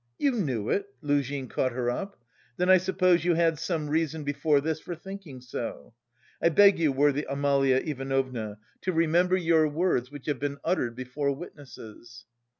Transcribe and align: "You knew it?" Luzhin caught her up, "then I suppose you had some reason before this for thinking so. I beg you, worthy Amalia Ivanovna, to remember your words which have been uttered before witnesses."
"You 0.17 0.31
knew 0.31 0.67
it?" 0.71 0.87
Luzhin 1.03 1.47
caught 1.47 1.73
her 1.73 1.91
up, 1.91 2.17
"then 2.57 2.71
I 2.71 2.77
suppose 2.77 3.23
you 3.23 3.35
had 3.35 3.59
some 3.59 3.87
reason 3.87 4.23
before 4.23 4.59
this 4.59 4.79
for 4.79 4.95
thinking 4.95 5.41
so. 5.41 5.93
I 6.41 6.49
beg 6.49 6.79
you, 6.79 6.91
worthy 6.91 7.23
Amalia 7.29 7.75
Ivanovna, 7.85 8.57
to 8.81 8.93
remember 8.93 9.37
your 9.37 9.67
words 9.67 10.09
which 10.09 10.25
have 10.25 10.39
been 10.39 10.57
uttered 10.63 10.95
before 10.95 11.31
witnesses." 11.35 12.25